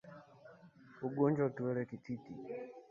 Ugonjwa 1.05 1.41
wa 1.45 1.53
kiwele 1.55 1.81
Kititi 1.89 2.31